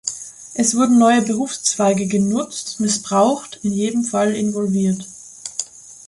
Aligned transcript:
Es 0.55 0.73
wurden 0.75 0.97
neue 0.97 1.21
Berufszweige 1.21 2.07
genutzt, 2.07 2.79
missbraucht, 2.79 3.59
in 3.61 3.71
jedem 3.71 4.03
Fall 4.03 4.33
involviert. 4.33 5.07